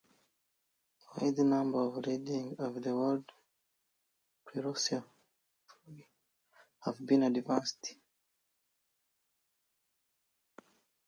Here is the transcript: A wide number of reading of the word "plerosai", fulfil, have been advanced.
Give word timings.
A 1.05 1.09
wide 1.23 1.37
number 1.45 1.79
of 1.83 2.03
reading 2.07 2.55
of 2.57 2.73
the 2.83 2.91
word 2.95 3.23
"plerosai", 4.47 5.03
fulfil, 5.67 6.03
have 6.85 7.05
been 7.05 7.21
advanced. 7.21 7.93